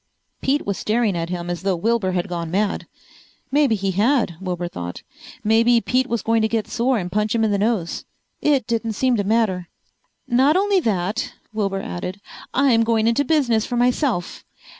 Pete 0.41 0.65
was 0.65 0.79
staring 0.79 1.15
at 1.15 1.29
him 1.29 1.47
as 1.47 1.61
though 1.61 1.75
Wilbur 1.75 2.13
had 2.13 2.27
gone 2.27 2.49
mad. 2.49 2.87
Maybe 3.51 3.75
he 3.75 3.91
had, 3.91 4.33
Wilbur 4.41 4.67
thought. 4.67 5.03
Maybe 5.43 5.79
Pete 5.79 6.07
was 6.07 6.23
going 6.23 6.41
to 6.41 6.47
get 6.47 6.67
sore 6.67 6.97
and 6.97 7.11
punch 7.11 7.35
him 7.35 7.43
in 7.43 7.51
the 7.51 7.59
nose. 7.59 8.03
It 8.41 8.65
didn't 8.65 8.93
seem 8.93 9.15
to 9.17 9.23
matter. 9.23 9.67
"Not 10.27 10.57
only 10.57 10.79
that," 10.79 11.33
Wilbur 11.53 11.83
added. 11.83 12.19
"I'm 12.51 12.83
going 12.83 13.05
into 13.07 13.23
business 13.23 13.67
for 13.67 13.77
myself. 13.77 14.43